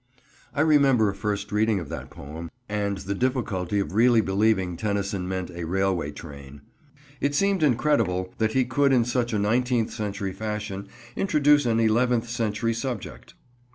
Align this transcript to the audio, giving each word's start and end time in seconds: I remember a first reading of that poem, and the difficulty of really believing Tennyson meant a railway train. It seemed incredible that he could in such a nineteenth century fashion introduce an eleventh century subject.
I 0.55 0.61
remember 0.61 1.11
a 1.11 1.13
first 1.13 1.51
reading 1.51 1.79
of 1.79 1.89
that 1.89 2.09
poem, 2.09 2.49
and 2.67 2.97
the 2.97 3.13
difficulty 3.13 3.79
of 3.79 3.93
really 3.93 4.19
believing 4.21 4.75
Tennyson 4.75 5.27
meant 5.27 5.51
a 5.51 5.65
railway 5.65 6.09
train. 6.11 6.61
It 7.19 7.35
seemed 7.35 7.61
incredible 7.61 8.33
that 8.39 8.53
he 8.53 8.65
could 8.65 8.93
in 8.93 9.05
such 9.05 9.31
a 9.31 9.37
nineteenth 9.37 9.91
century 9.91 10.33
fashion 10.33 10.87
introduce 11.15 11.67
an 11.67 11.79
eleventh 11.79 12.27
century 12.27 12.73
subject. 12.73 13.35